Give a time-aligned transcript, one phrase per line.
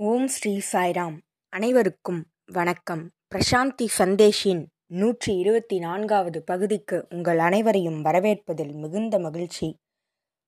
[0.00, 1.18] ஓம் ஸ்ரீ சாய்ராம்.
[1.48, 3.10] அனைவருக்கும் வணக்கம்.
[3.34, 9.78] பிரசாந்தி சந்தேஷின் நூற்றி இருபத்தி நான்காவது பகுதிக்கு உங்கள் அனைவரையும் வரவேற்பதில் மிகுந்த மகிழ்ச்சி.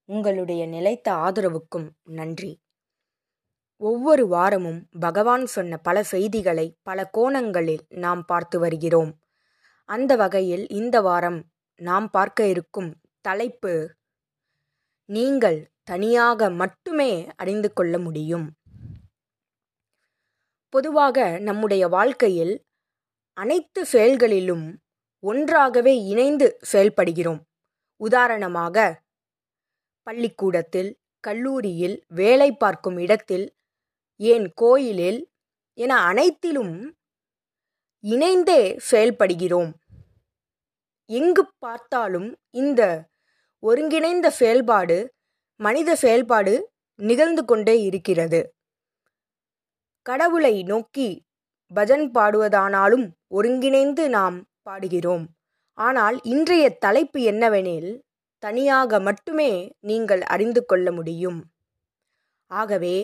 [0.04, 2.60] உங்களுடைய நிலைத்த ஆதரவுக்கும் நன்றி.
[3.76, 9.20] ஒவ்வொரு வாரமும் பகவான் சொன்ன பல செய்திகளை பல கோணங்களில் நாம் பார்த்து வருகிறோம்.
[9.84, 11.44] அந்த வகையில் இந்த வாரம்
[11.74, 13.94] நாம் பார்க்க இருக்கும் தலைப்பு
[15.04, 18.59] நீங்கள் தனியாக மட்டுமே அறிந்து கொள்ள முடியும்.
[20.72, 22.54] பொதுவாக நம்முடைய வாழ்க்கையில்
[23.36, 24.66] அனைத்து செயல்களிலும்
[25.24, 27.40] ஒன்றாகவே இணைந்து செயல்படுகிறோம்.
[28.00, 28.76] உதாரணமாக
[30.06, 30.90] பள்ளிக்கூடத்தில்
[31.24, 33.46] கல்லூரியில் வேலை பார்க்கும் இடத்தில்
[34.20, 35.20] ஏன் கோயிலில்
[35.78, 36.74] என அனைத்திலும்
[38.04, 39.70] இணைந்தே செயல்படுகிறோம்.
[41.10, 42.82] எங்கு பார்த்தாலும் இந்த
[43.62, 44.98] ஒருங்கிணைந்த செயல்பாடு
[45.60, 46.54] மனித செயல்பாடு
[46.98, 48.40] நிகழ்ந்து கொண்டே இருக்கிறது.
[50.02, 51.08] கடவுளை நோக்கி
[51.70, 54.36] பஜன் பாடுவதானாலும் ஒருங்கிணைந்து நாம்
[54.70, 55.24] பாடுகிறோம்.
[55.74, 57.90] ஆனால் இன்றைய தலைப்பு என்னவெனில்
[58.38, 61.40] தனியாக மட்டுமே நீங்கள் அறிந்து கொள்ள முடியும்.
[62.46, 62.96] ஆகவே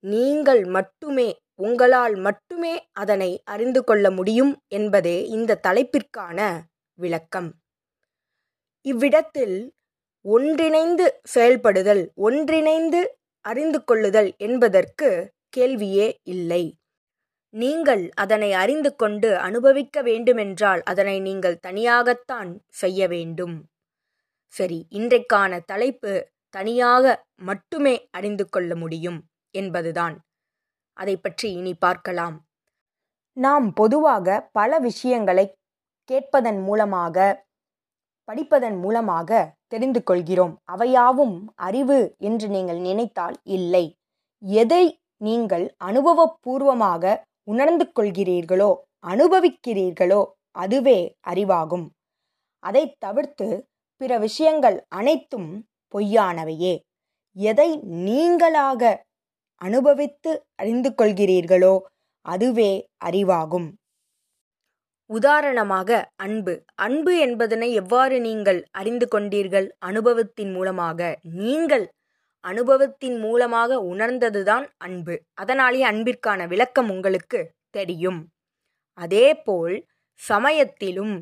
[0.00, 6.38] நீங்கள் மட்டுமே உங்களால் மட்டுமே அதனை அறிந்து கொள்ள முடியும் என்பதே இந்த தலைப்பிற்கான
[6.98, 7.50] விளக்கம்.
[8.82, 9.74] இவ்விடத்தில்
[10.20, 13.00] ஒன்றிணைந்து செயல்படுதல் ஒன்றிணைந்து
[13.40, 15.08] அறிந்து கொள்ளுதல் என்பதற்கு
[15.56, 16.64] கேள்வியே இல்லை.
[17.54, 23.56] நீங்கள் அதனை அறிந்து கொண்டு அனுபவிக்க வேண்டுமென்றால் அதனை நீங்கள் தனியாகத்தான் செய்ய வேண்டும்.
[24.54, 26.12] சரி இன்றைக்கான தலைப்பு
[26.54, 29.20] தனியாக மட்டுமே அறிந்து கொள்ள முடியும்
[29.54, 30.16] என்பதுதான்.
[30.96, 32.36] அதை பற்றி இனி பார்க்கலாம்.
[33.36, 35.46] நாம் பொதுவாக பல விஷயங்களை
[36.10, 37.16] கேட்பதன் மூலமாக
[38.28, 39.30] படிப்பதன் மூலமாக
[39.66, 43.84] தெரிந்து கொள்கிறோம் அவையாவும் அறிவு என்று நீங்கள் நினைத்தால் இல்லை.
[44.42, 44.84] எதை
[45.26, 47.14] நீங்கள் அனுபவபூர்வமாக
[47.52, 48.70] உணர்ந்து கொள்கிறீர்களோ
[49.04, 50.22] அனுபவிக்கிறீர்களோ
[50.54, 50.98] அதுவே
[51.30, 51.86] அறிவாகும்.
[52.62, 53.48] அதை தவிர்த்து
[54.00, 55.50] பிற விஷயங்கள் அனைத்தும்
[55.94, 56.74] பொய்யானவையே.
[57.36, 57.68] எதை
[58.06, 58.82] நீங்களாக
[59.60, 60.30] அனுபவித்து
[60.60, 61.74] அறிந்து கொள்கிறீர்களோ
[62.26, 62.70] அதுவே
[63.04, 63.68] அறிவாகும்.
[65.10, 65.90] உதாரணமாக
[66.24, 66.52] அன்பு.
[66.86, 71.00] அன்பு என்பதனை எவ்வாறு நீங்கள் அறிந்து கொண்டீர்கள் அனுபவத்தின் மூலமாக
[71.40, 71.84] நீங்கள்
[72.44, 75.14] அனுபவத்தின் மூலமாக உணர்ந்ததுதான் அன்பு.
[75.34, 77.40] அதனாலே அன்பிற்கான விளக்கம் உங்களுக்கு
[77.70, 78.20] தெரியும்.
[78.98, 79.76] அதேபோல்
[80.20, 81.14] சமயத்திலும்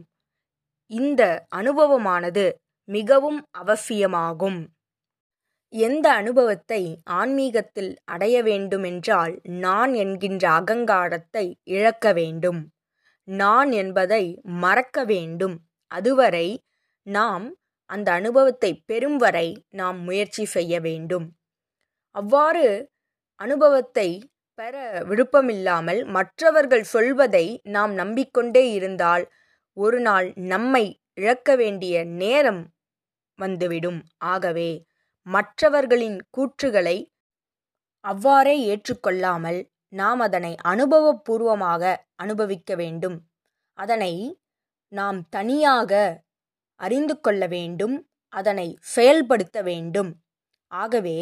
[0.90, 1.22] இந்த
[1.56, 2.44] அனுபவமானது
[2.88, 4.60] மிகவும் அவசியமாகும்.
[5.72, 12.60] எந்த அனுபவத்தை ஆன்மீகத்தில் அடைய வேண்டுமென்றால் நான் என்கின்ற அகங்காரத்தை இழக்க வேண்டும்.
[13.28, 14.24] நான் என்பதை
[14.62, 15.56] மறக்க வேண்டும்.
[15.90, 16.46] அதுவரை
[17.06, 17.46] நாம்
[17.92, 21.26] அந்த அனுபவத்தை பெறும் வரை நாம் முயற்சி செய்ய வேண்டும்.
[22.14, 22.66] அவ்வாறு
[23.40, 24.08] அனுபவத்தை
[24.58, 29.24] பெற விருப்பமில்லாமல் மற்றவர்கள் சொல்வதை நாம் நம்பிக்கொண்டே இருந்தால்
[29.76, 32.62] ஒரு நாள் நம்மை இழக்க வேண்டிய நேரம்
[33.38, 34.00] வந்துவிடும்.
[34.32, 34.70] ஆகவே
[35.26, 36.96] மற்றவர்களின் கூற்றுகளை
[38.04, 39.60] அவ்வாறே ஏற்றுக்கொள்ளாமல்
[39.92, 41.82] நாம் அதனை அனுபவபூர்வமாக
[42.16, 43.18] அனுபவிக்க வேண்டும்.
[43.78, 44.12] அதனை
[44.92, 45.92] நாம் தனியாக
[46.82, 47.96] அறிந்து கொள்ள வேண்டும்
[48.32, 50.10] அதனை செயல்படுத்த வேண்டும்.
[50.72, 51.18] ஆகவே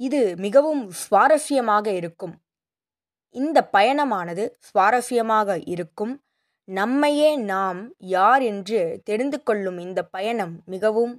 [0.00, 2.34] இது மிகவும் சுவாரஸ்யமாக இருக்கும்.
[3.34, 6.14] இந்த பயணமானது சுவாரஸ்யமாக இருக்கும்.
[6.68, 7.80] நம்மையே நாம்
[8.14, 11.14] யார் என்று தெரிந்து கொள்ளும் இந்த பயணம் மிகவும்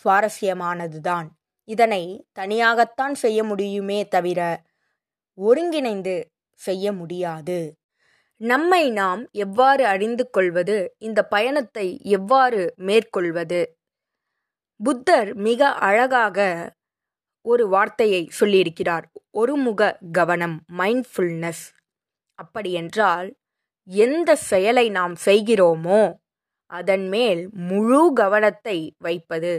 [0.00, 1.28] சுவாரஸ்யமானதுதான்.
[1.68, 2.02] இதனை
[2.38, 4.40] தனியாகத்தான் செய்ய முடியுமே தவிர
[5.38, 6.14] ஒருங்கிணைந்து
[6.60, 7.58] செய்ய முடியாது.
[8.40, 10.94] நம்மை நாம் எவ்வாறு அறிந்து கொள்வது?
[10.98, 13.60] இந்த பயணத்தை எவ்வாறு மேற்கொள்வது?
[14.80, 16.38] புத்தர் மிக அழகாக
[17.46, 19.04] ஒரு வார்த்தையை சொல்லியிருக்கிறார்.
[19.30, 21.64] ஒருமுக கவனம் மைண்ட்ஃபுல்னஸ்
[22.38, 23.28] அப்படியென்றால்
[23.88, 26.02] எந்த செயலை நாம் செய்கிறோமோ
[26.70, 29.54] அதன் மேல் முழு கவனத்தை வைப்பது.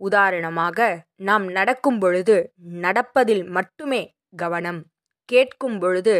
[0.00, 0.78] உதாரணமாக
[1.22, 2.36] நாம் நடக்கும் பொழுது
[2.80, 4.02] நடப்பதில் மட்டுமே
[4.36, 4.80] கவனம்.
[5.28, 6.16] கேட்கும் பொழுது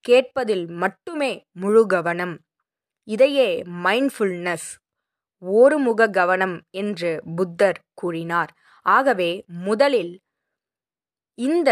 [0.00, 2.34] கேட்பதில் மட்டுமே முழு கவனம்.
[3.08, 4.68] இதையே மைண்ட்ஃபுல்னஸ்
[5.42, 8.50] ஒருமுக கவனம் என்று புத்தர் கூறினார்.
[8.86, 10.12] ஆகவே முதலில்
[11.38, 11.70] இந்த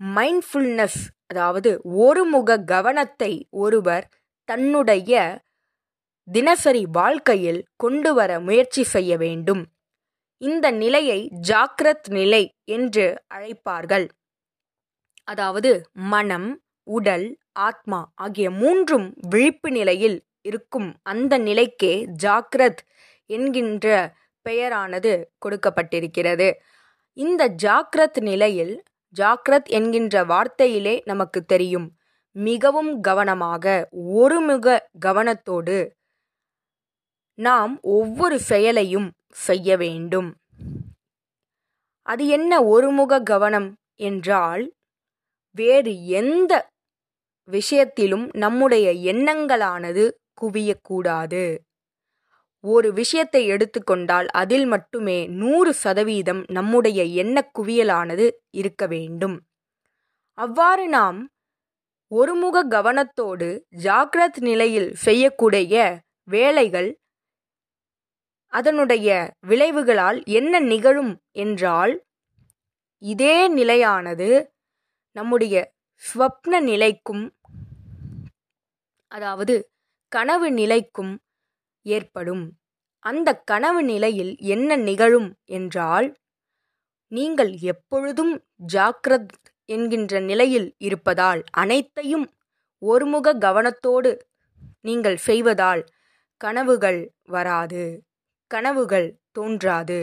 [0.00, 4.06] மைண்ட்ஃபுல்னஸ் அதாவது ஒருமுக கவனத்தை ஒருவர்
[4.48, 5.12] தன்னுடைய
[6.28, 9.62] தினசரி வாழ்க்கையில் கொண்டு வர முயற்சி செய்ய வேண்டும்.
[10.42, 14.06] இந்த நிலையை ஜாக்ரத் நிலை என்று அழைப்பார்கள்.
[15.28, 16.48] அதாவது மனம்
[16.86, 22.82] உடல் ஆத்மா ஆகிய மூன்றும் விழிப்பு நிலையில் இருக்கும் அந்த நிலைக்கே ஜாக்ரத்
[23.30, 23.86] என்கின்ற
[24.46, 25.12] பெயரானது
[25.44, 26.48] கொடுக்கப்பட்டிருக்கிறது.
[27.16, 28.74] இந்த ஜாக்ரத் நிலையில்
[29.16, 31.88] ஜாக்ரத் என்கின்ற வார்த்தையிலே நமக்கு தெரியும்
[32.36, 34.66] மிகவும் கவனமாக ஒருமுக
[35.06, 35.78] கவனத்தோடு
[37.38, 39.08] நாம் ஒவ்வொரு செயலையும்
[39.44, 40.30] செய்ய வேண்டும்.
[42.06, 44.64] அது என்ன ஒருமுக கவனம் என்றால்
[45.56, 46.52] வேறு எந்த
[47.48, 50.10] விஷயத்திலும் நம்முடைய எண்ணங்களானது
[50.40, 51.58] குவியக்கூடாது.
[52.60, 59.36] ஒரு விஷயத்தை எடுத்துக்கொண்டால் அதில் மட்டுமே நூறு சதவீதம் நம்முடைய எண்ணக் குவியலானது இருக்க வேண்டும்.
[60.38, 61.30] அவ்வாறு நாம்
[62.08, 63.48] ஒருமுக கவனத்தோடு
[63.82, 66.90] ஜாக்ரத் நிலையில் செய்யக்கூடிய வேலைகள்
[68.52, 69.08] அதனுடைய
[69.48, 72.04] விளைவுகளால் என்ன நிகழும் என்றால்
[73.02, 74.28] இதே நிலையானது
[75.16, 77.24] நம்முடைய ஸ்வப்ன நிலைக்கும்
[79.12, 79.54] அதாவது
[80.12, 81.12] கனவு நிலைக்கும்
[81.86, 82.44] ஏற்படும்.
[83.04, 86.08] அந்த கனவு நிலையில் என்ன நிகழும் என்றால்
[87.12, 88.34] நீங்கள் எப்பொழுதும்
[88.74, 89.34] ஜாக்ரத்
[89.68, 92.26] என்கின்ற நிலையில் இருப்பதால் அனைத்தையும்
[92.82, 94.10] ஒருமுக கவனத்தோடு
[94.80, 95.82] நீங்கள் செய்வதால்
[96.40, 97.84] கனவுகள் வராது
[98.50, 100.00] கனவுகள் தோன்றாது.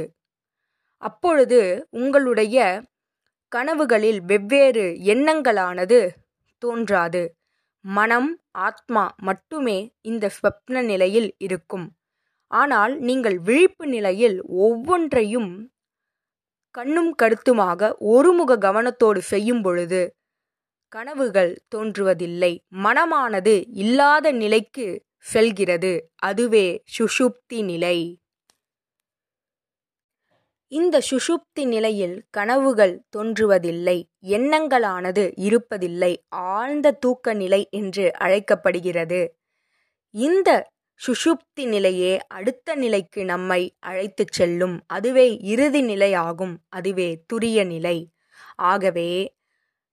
[1.01, 1.60] அப்பொழுது
[1.98, 2.57] உங்களுடைய
[3.56, 6.10] கனவுகளில் வெவ்வேறு எண்ணங்களானது
[6.58, 7.22] தோன்றாது.
[7.86, 11.86] மனம் ஆத்மா மட்டுமே இந்த ஸ்வப்ன நிலையில் இருக்கும்.
[12.48, 15.72] ஆனால் நீங்கள் விழிப்பு நிலையில் ஒவ்வொன்றையும்
[16.72, 20.16] கண்ணும் கருத்துமாக ஒருமுக கவனத்தோடு செய்யும் பொழுது
[20.88, 22.54] கனவுகள் தோன்றுவதில்லை.
[22.84, 25.94] மனமானது இல்லாத நிலைக்கு செல்கிறது.
[26.16, 27.98] அதுவே சுஷுப்தி நிலை.
[30.74, 33.96] இந்த சுஷுப்தி நிலையில் கனவுகள் தோன்றுவதில்லை
[34.28, 36.12] எண்ணங்களானது இருப்பதில்லை
[36.52, 39.22] ஆழ்ந்த தூக்க நிலை என்று அழைக்கப்படுகிறது.
[40.16, 40.50] இந்த
[41.02, 47.98] சுஷுப்தி நிலையே அடுத்த நிலைக்கு நம்மை அழைத்துச் செல்லும் அதுவே இறுதி நிலையாகும் அதுவே துரிய நிலை.
[48.66, 49.10] ஆகவே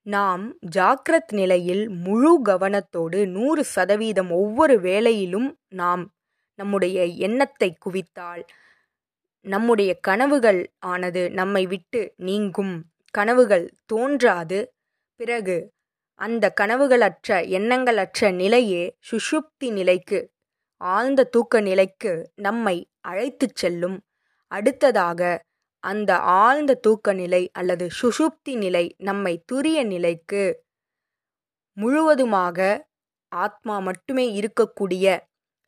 [0.07, 0.45] நாம்
[0.77, 6.05] ஜாக்ரத் நிலையில் முழு கவனத்தோடு நூறு சதவீதம் ஒவ்வொரு வேளையிலும் நாம்
[6.59, 8.43] நம்முடைய எண்ணத்தை குவித்தால்
[9.45, 12.75] நம்முடைய கனவுகள் ஆனது நம்மை விட்டு நீங்கும்.
[13.11, 14.59] கனவுகள் தோன்றாது.
[15.21, 15.57] பிறகு
[16.15, 20.19] அந்த கனவுகளற்ற எண்ணங்களற்ற நிலையே சுஷுப்தி நிலைக்கு
[20.81, 23.97] ஆழ்ந்த தூக்க நிலைக்கு நம்மை அழைத்துச் செல்லும்.
[24.51, 25.21] அடுத்ததாக
[25.85, 30.45] அந்த ஆழ்ந்த தூக்க நிலை அல்லது சுஷுப்தி நிலை நம்மை துரிய நிலைக்கு
[31.77, 32.59] முழுவதுமாக
[33.33, 35.07] ஆத்மா மட்டுமே இருக்கக்கூடிய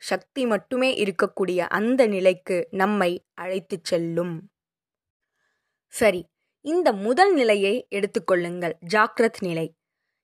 [0.02, 4.50] சக்தி மட்டுமே இருக்கக்கூடிய அந்த நிலைக்கு நம்மை அழைத்துச் செல்லும்.
[5.87, 6.26] சரி
[6.60, 9.76] இந்த முதல் நிலையை எடுத்துக்கொள்ளுங்கள் ஜாக்ரத் நிலை.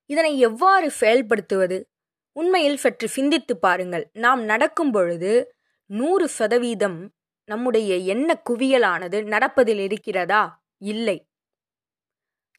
[0.05, 1.83] இதனை எவ்வாறு செயல்படுத்துவது?
[2.31, 4.09] உண்மையில் சற்று சிந்தித்து பாருங்கள்.
[4.13, 5.55] நாம் நடக்கும் பொழுது
[5.85, 7.13] நூறு சதவீதம்
[7.45, 10.63] நம்முடைய எண்ண குவியலானது நடப்பதில் இருக்கிறதா?
[10.77, 11.27] இல்லை.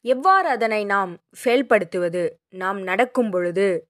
[0.01, 1.13] எவ்வாறு அதனை நாம்
[1.45, 2.31] செயல்படுத்துவது?
[2.49, 3.90] நாம் நடக்கும் பொழுது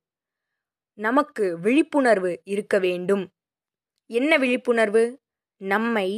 [1.00, 3.32] நமக்கு விழிப்புணர்வு இருக்க வேண்டும்.
[4.06, 5.05] என்ன விழிப்புணர்வு?
[5.61, 6.08] நம்மை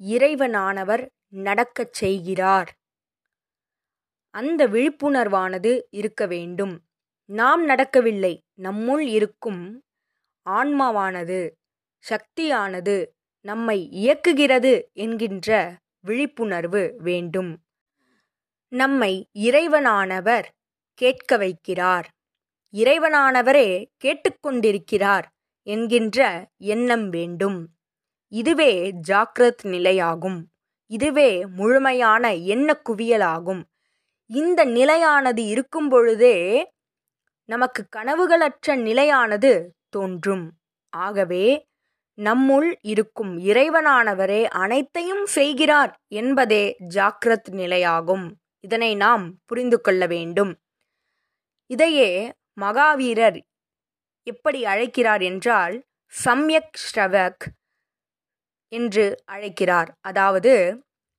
[0.00, 2.70] இறைவனானவர் நடக்கச் செய்கிறார்.
[4.34, 6.74] அந்த விழிப்புணர்வானது இருக்க வேண்டும்.
[7.24, 8.34] நாம் நடக்கவில்லை.
[8.62, 9.62] நம்முள் இருக்கும்
[10.50, 11.50] ஆன்மாவானது
[11.98, 12.96] சக்தியானது
[13.44, 17.50] நம்மை இயக்குகிறது என்கின்ற விழிப்புணர்வு வேண்டும்.
[18.72, 20.46] நம்மை இறைவனானவர்
[20.94, 22.08] கேட்க வைக்கிறார்.
[22.72, 25.22] இறைவனானவரே கேட்டுக்கொண்டிருக்கிறார்
[25.62, 27.68] என்கின்ற எண்ணம் வேண்டும்.
[28.28, 30.42] இதுவே ஜாக்ரத் நிலையாகும்.
[30.86, 33.62] இதுவே முழுமையான எண்ண குவியலாகும்
[34.26, 36.36] இந்த நிலையானது இருக்கும் பொழுதே
[37.44, 40.52] நமக்கு கனவுகளற்ற நிலையானது தோன்றும்.
[40.88, 41.66] ஆகவே
[42.16, 48.30] நம்முள் இருக்கும் இறைவனானவரே அனைத்தையும் செய்கிறார் என்பதே ஜாக்ரத் நிலையாகும்.
[48.60, 50.58] இதனை நாம் புரிந்து கொள்ள வேண்டும்.
[51.66, 53.38] இதையே மகாவீரர்
[54.26, 55.74] எப்படி அழைக்கிறார் என்றால்
[56.12, 57.44] சம்யக் ஸ்ரவக்
[58.72, 59.90] என்று அழைக்கிறார்.
[60.00, 60.54] அதாவது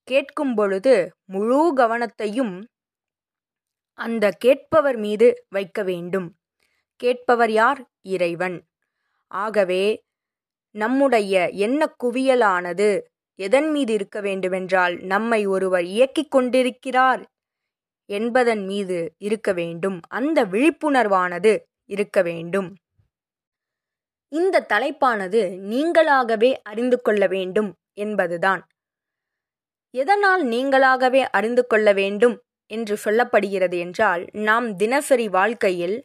[0.07, 2.55] கேட்கும் பொழுது முழு கவனத்தையும்
[3.99, 6.27] அந்த கேட்பவர் மீது வைக்க வேண்டும்.
[6.95, 7.81] கேட்பவர் யார்?
[8.01, 8.57] இறைவன்.
[9.31, 9.83] ஆகவே
[10.75, 12.89] நம்முடைய எண்ண குவியலானது
[13.39, 17.21] எதன் மீது இருக்க வேண்டுமென்றால் நம்மை ஒருவர் இயக்கிக் கொண்டிருக்கிறார்
[18.09, 19.97] என்பதன் மீது இருக்க வேண்டும்.
[20.09, 21.53] அந்த விழிப்புணர்வானது
[21.89, 22.69] இருக்க வேண்டும்.
[24.31, 28.61] இந்த தலைப்பானது நீங்களாகவே அறிந்து கொள்ள வேண்டும் என்பதுதான்.
[29.93, 32.35] எதனால் நீங்களாகவே அறிந்து கொள்ள வேண்டும்
[32.71, 35.97] என்று சொல்லப்படுகிறது என்றால் நாம் தினசரி வாழ்க்கையில்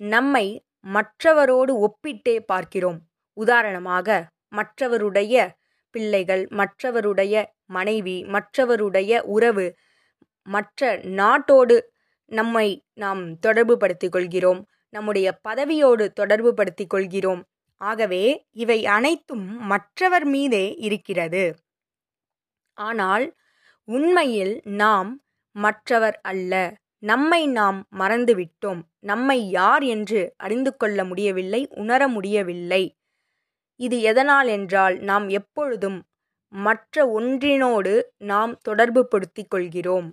[0.00, 0.46] நம்மை
[0.86, 2.98] மற்றவரோடு ஒப்பிட்டே பார்க்கிறோம்.
[3.36, 4.08] உதாரணமாக
[4.56, 5.34] மற்றவருடைய
[5.94, 7.34] பிள்ளைகள் மற்றவருடைய
[7.66, 9.66] மனைவி மற்றவருடைய உறவு
[10.48, 10.80] மற்ற
[11.18, 11.76] நாட்டோடு
[12.30, 14.60] நம்மை நாம் தொடர்பு படுத்திக் கொள்கிறோம்
[14.94, 17.42] நம்முடைய பதவியோடு தொடர்பு படுத்திக் கொள்கிறோம்
[17.80, 18.24] ஆகவே
[18.56, 21.44] இவை அனைத்தும் மற்றவர் மீதே இருக்கிறது.
[22.78, 23.24] ஆனால்
[23.88, 25.10] உண்மையில் நாம்
[25.56, 26.52] மற்றவர் அல்ல.
[27.02, 28.80] நம்மை நாம் மறந்துவிட்டோம்.
[29.02, 32.82] நம்மை யார் என்று அறிந்து கொள்ள முடியவில்லை உணர முடியவில்லை.
[33.80, 35.98] இது எதனால் என்றால் நாம் எப்பொழுதும்
[36.52, 37.92] மற்ற ஒன்றினோடு
[38.24, 40.08] நாம் தொடர்பு படுத்திக் கொள்கிறோம்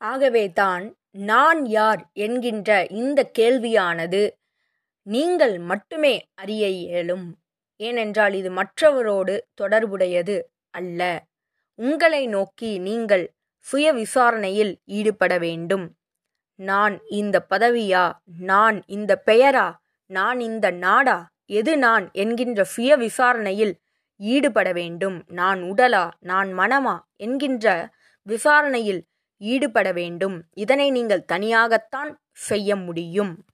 [0.00, 4.30] ஆகவேதான் நான் யார் என்கின்ற இந்த கேள்வியானது
[5.02, 7.38] நீங்கள் மட்டுமே அறிய இயலும்.
[7.76, 11.24] ஏனென்றால் இது மற்றவரோடு தொடர்புடையது அல்ல.
[11.74, 15.96] உங்களை நோக்கி நீங்கள் சுய விசாரணையில் ஈடுபட வேண்டும்.
[16.54, 18.12] நான் இந்த பதவியா?
[18.40, 19.74] நான் இந்த பெயரா?
[20.06, 21.28] நான் இந்த நாடா?
[21.46, 23.78] எது நான் என்கின்ற சுய விசாரணையில்
[24.16, 25.24] ஈடுபட வேண்டும்?
[25.26, 26.10] நான் உடலா?
[26.20, 26.98] நான் மனமா?
[27.16, 27.88] என்கின்ற
[28.22, 29.02] விசாரணையில்
[29.40, 30.42] ஈடுபட வேண்டும்.
[30.54, 33.44] இதனை நீங்கள் தனியாகத்தான் செய்ய முடியும்.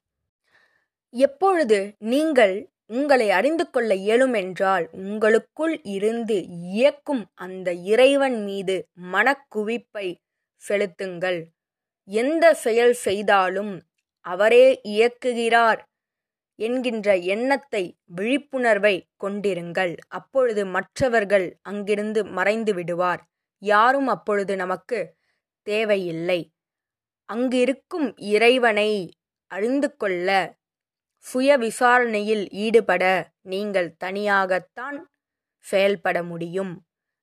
[1.10, 10.16] எப்பொழுது நீங்கள் உங்களை அறிந்து கொள்ள இயலும் என்றால் உங்களுக்குள் இருந்து இயக்கும் அந்த இறைவன் மீது மனக்குவிப்பை
[10.56, 11.40] செலுத்துங்கள்.
[12.08, 13.82] எந்த செயல் செய்தாலும்
[14.20, 15.80] அவரே இயக்குகிறார்
[16.58, 19.96] என்கின்ற எண்ணத்தை விழிப்புணர்வை கொண்டிருங்கள்.
[20.08, 23.22] அப்பொழுது மற்றவர்கள் அங்கிருந்து மறைந்து விடுவார்.
[23.58, 25.15] யாரும் அப்பொழுது நமக்கு
[25.70, 26.40] தேவையில்லை.
[27.28, 28.90] அங்கிருக்கும் இறைவனை
[29.50, 30.28] அறிந்து கொள்ள
[31.26, 33.04] சுய விசாரணையில் ஈடுபட
[33.52, 34.98] நீங்கள் தனியாகத்தான்
[35.66, 36.74] செயல்பட முடியும்.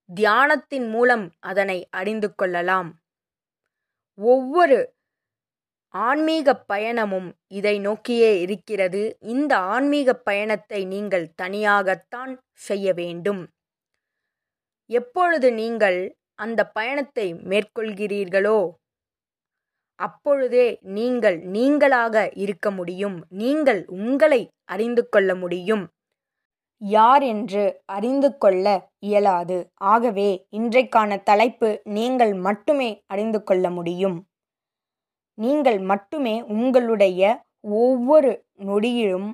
[0.09, 2.89] தியானத்தின் மூலம் அதனை அறிந்து கொள்ளலாம்
[4.19, 4.79] ஒவ்வொரு
[5.93, 9.01] ஆன்மீக பயணமும் இதை நோக்கியே இருக்கிறது.
[9.33, 12.31] இந்த ஆன்மீக பயணத்தை நீங்கள் தனியாகத்தான்
[12.67, 13.41] செய்ய வேண்டும்.
[14.89, 15.99] எப்பொழுது நீங்கள்
[16.39, 18.71] அந்த பயணத்தை மேற்கொள்கிறீர்களோ?
[19.95, 23.23] அப்பொழுதே நீங்கள் நீங்களாக இருக்க முடியும்.
[23.29, 25.83] நீங்கள் உங்களை அறிந்து கொள்ள முடியும்.
[26.77, 28.65] யார் என்று அறிந்து கொள்ள
[28.99, 29.57] இயலாது.
[29.75, 34.17] ஆகவே இன்றைக்கான தலைப்பு நீங்கள் மட்டுமே அறிந்து கொள்ள முடியும்.
[35.37, 37.21] நீங்கள் மட்டுமே உங்களுடைய
[37.59, 39.29] ஒவ்வொரு நொடியிலும்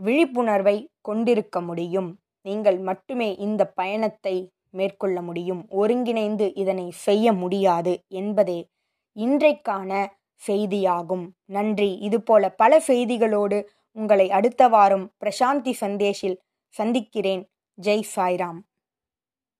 [0.00, 2.10] விழிப்புணர்வை கொண்டிருக்க முடியும்.
[2.40, 4.36] நீங்கள் மட்டுமே இந்த பயணத்தை
[4.74, 5.62] மேற்கொள்ள முடியும்.
[5.68, 8.60] ஒருங்கிணைந்து இதனை செய்ய முடியாது என்பதே
[9.16, 9.92] இன்றைக்கான
[10.42, 11.26] செய்தியாகும்.
[11.44, 11.90] நன்றி.
[11.98, 13.58] இதுபோல பல செய்திகளோடு
[13.96, 16.36] உங்களை அடுத்த வாரம் பிரசாந்தி சந்தேஷில்
[16.74, 17.42] சந்திக்கிறேன்.
[17.78, 18.60] ஜெய் சாய்ராம்.